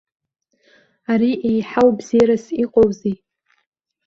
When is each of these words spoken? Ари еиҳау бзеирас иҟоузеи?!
Ари 1.11 1.31
еиҳау 1.49 1.89
бзеирас 1.97 2.45
иҟоузеи?! 2.63 3.15